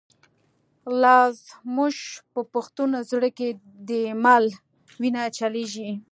[1.01, 1.37] لاز
[1.75, 1.95] موږ
[2.33, 3.49] په پښتون زړه کی،
[3.87, 4.45] ”دایمل”
[5.01, 5.89] وینه چلیږی